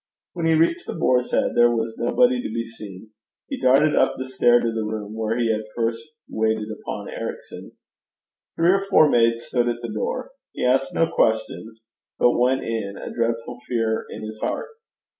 [0.33, 3.11] When he reached The Boar's Head there was nobody to be seen.
[3.49, 7.73] He darted up the stair to the room where he had first waited upon Ericson.
[8.55, 10.31] Three or four maids stood at the door.
[10.53, 11.69] He asked no question,
[12.17, 14.69] but went in, a dreadful fear at his heart.